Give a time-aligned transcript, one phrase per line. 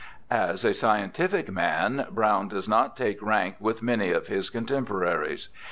[0.31, 5.49] As a scientific man Browne does not take rank with many of his contemporaries.